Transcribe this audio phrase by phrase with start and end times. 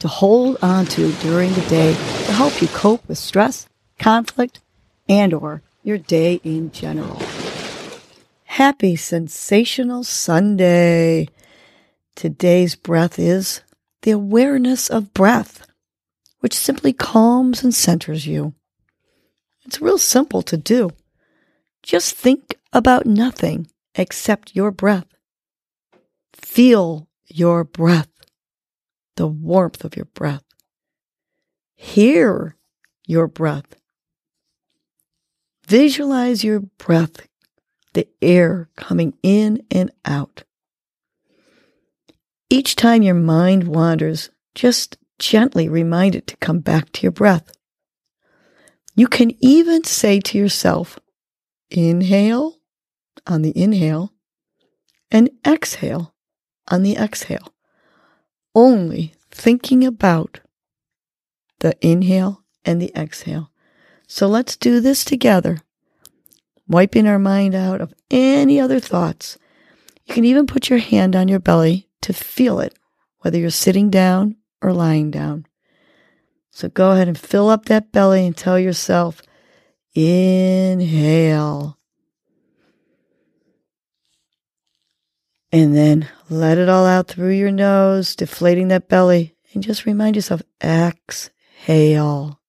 [0.00, 4.60] to hold on to during the day to help you cope with stress, conflict,
[5.08, 7.20] and or your day in general.
[8.44, 11.28] Happy sensational Sunday.
[12.14, 13.62] Today's breath is
[14.02, 15.66] the awareness of breath,
[16.40, 18.54] which simply calms and centers you.
[19.64, 20.90] It's real simple to do.
[21.82, 25.06] Just think about nothing except your breath.
[26.32, 28.17] Feel your breath
[29.18, 30.44] the warmth of your breath.
[31.74, 32.56] Hear
[33.04, 33.74] your breath.
[35.66, 37.26] Visualize your breath,
[37.94, 40.44] the air coming in and out.
[42.48, 47.50] Each time your mind wanders, just gently remind it to come back to your breath.
[48.94, 51.00] You can even say to yourself,
[51.70, 52.58] inhale
[53.26, 54.12] on the inhale
[55.10, 56.14] and exhale
[56.68, 57.52] on the exhale
[58.58, 60.40] only thinking about
[61.60, 63.52] the inhale and the exhale.
[64.08, 65.58] So let's do this together,
[66.66, 69.38] wiping our mind out of any other thoughts.
[70.06, 72.76] You can even put your hand on your belly to feel it,
[73.20, 75.46] whether you're sitting down or lying down.
[76.50, 79.22] So go ahead and fill up that belly and tell yourself,
[79.94, 81.78] inhale.
[85.52, 89.34] And then let it all out through your nose, deflating that belly.
[89.54, 92.40] And just remind yourself exhale.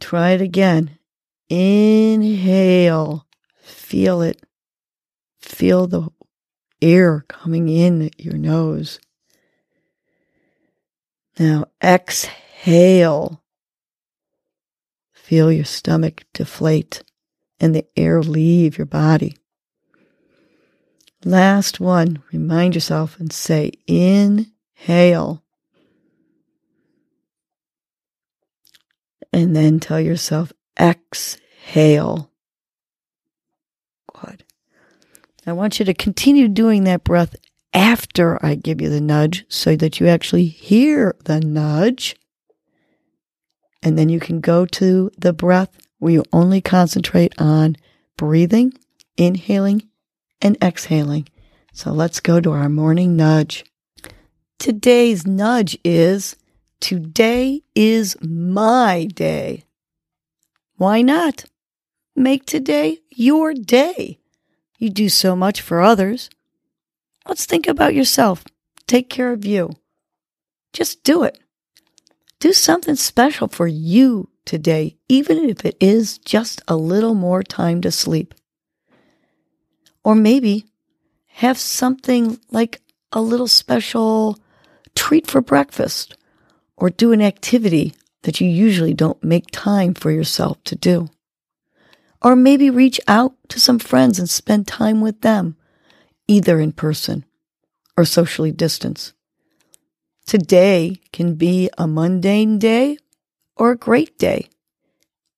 [0.00, 0.98] Try it again.
[1.48, 3.26] Inhale.
[3.62, 4.44] Feel it.
[5.40, 6.10] Feel the
[6.82, 9.00] air coming in your nose.
[11.38, 13.42] Now exhale.
[15.12, 17.02] Feel your stomach deflate
[17.60, 19.36] and the air leave your body.
[21.24, 25.42] Last one, remind yourself and say, inhale.
[29.32, 32.30] And then tell yourself, exhale.
[34.14, 34.44] Good.
[35.46, 37.34] I want you to continue doing that breath
[37.72, 42.16] after I give you the nudge so that you actually hear the nudge.
[43.82, 47.76] And then you can go to the breath where you only concentrate on
[48.16, 48.72] breathing,
[49.16, 49.82] inhaling,
[50.40, 51.28] and exhaling.
[51.72, 53.64] So let's go to our morning nudge.
[54.58, 56.36] Today's nudge is
[56.80, 59.64] Today is my day.
[60.76, 61.44] Why not?
[62.14, 64.18] Make today your day.
[64.78, 66.28] You do so much for others.
[67.26, 68.44] Let's think about yourself.
[68.86, 69.72] Take care of you.
[70.72, 71.38] Just do it.
[72.40, 77.80] Do something special for you today, even if it is just a little more time
[77.82, 78.34] to sleep.
[80.02, 80.64] Or maybe
[81.26, 82.80] have something like
[83.12, 84.38] a little special
[84.94, 86.16] treat for breakfast,
[86.76, 91.08] or do an activity that you usually don't make time for yourself to do.
[92.22, 95.56] Or maybe reach out to some friends and spend time with them,
[96.26, 97.24] either in person
[97.96, 99.12] or socially distance.
[100.26, 102.98] Today can be a mundane day
[103.56, 104.48] or a great day.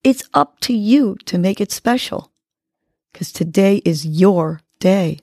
[0.05, 2.33] It's up to you to make it special
[3.13, 5.19] because today is your day.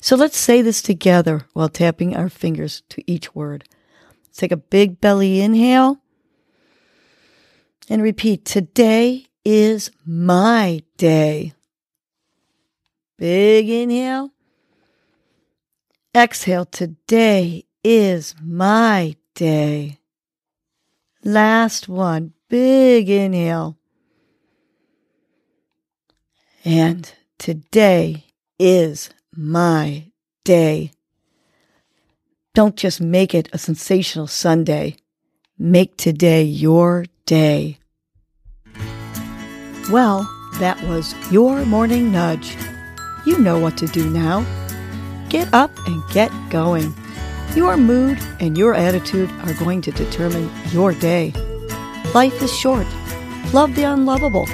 [0.00, 3.64] So let's say this together while tapping our fingers to each word.
[4.24, 6.00] Let's take a big belly inhale
[7.88, 11.54] and repeat Today is my day.
[13.18, 14.30] Big inhale.
[16.14, 16.64] Exhale.
[16.64, 19.99] Today is my day.
[21.24, 22.32] Last one.
[22.48, 23.76] Big inhale.
[26.64, 28.24] And today
[28.58, 30.10] is my
[30.44, 30.92] day.
[32.54, 34.96] Don't just make it a sensational Sunday.
[35.58, 37.78] Make today your day.
[39.90, 40.28] Well,
[40.58, 42.56] that was your morning nudge.
[43.26, 44.44] You know what to do now.
[45.28, 46.94] Get up and get going.
[47.56, 51.32] Your mood and your attitude are going to determine your day.
[52.14, 52.86] Life is short.
[53.52, 54.46] Love the unlovable.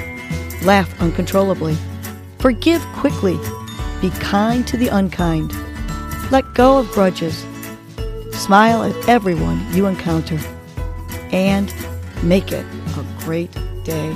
[0.63, 1.77] Laugh uncontrollably.
[2.39, 3.37] Forgive quickly.
[4.01, 5.53] Be kind to the unkind.
[6.31, 7.45] Let go of grudges.
[8.31, 10.39] Smile at everyone you encounter
[11.31, 11.71] and
[12.23, 12.65] make it
[12.97, 13.51] a great
[13.83, 14.15] day